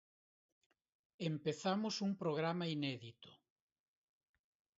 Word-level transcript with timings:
Empezamos 1.31 1.95
un 2.07 2.11
programa 2.21 2.65
inédito. 2.75 3.31